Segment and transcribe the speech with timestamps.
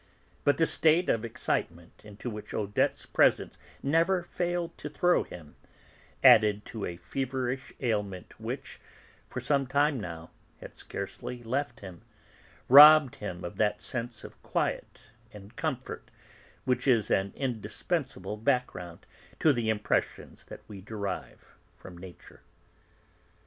[0.43, 5.55] But the state of excitement into which Odette's presence never failed to throw him,
[6.23, 8.79] added to a feverish ailment which,
[9.27, 12.01] for some time now, had scarcely left him,
[12.67, 14.97] robbed him of that sense of quiet
[15.33, 16.09] and comfort
[16.65, 19.05] which is an indispensable background
[19.37, 21.45] to the impressions that we derive
[21.75, 22.41] from nature.